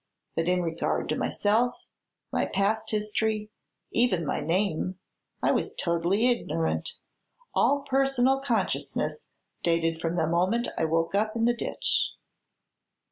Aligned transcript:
But 0.35 0.47
in 0.49 0.63
regard 0.63 1.09
to 1.09 1.15
myself, 1.15 1.91
my 2.31 2.47
past 2.47 2.89
history 2.89 3.51
even 3.91 4.25
my 4.25 4.39
name 4.39 4.97
I 5.43 5.51
was 5.51 5.75
totally 5.75 6.25
ignorant. 6.25 6.93
All 7.53 7.81
personal 7.83 8.39
consciousness 8.39 9.27
dated 9.61 10.01
from 10.01 10.15
the 10.15 10.25
moment 10.25 10.69
I 10.75 10.85
woke 10.85 11.13
up 11.13 11.35
in 11.35 11.45
the 11.45 11.55
ditch." 11.55 12.13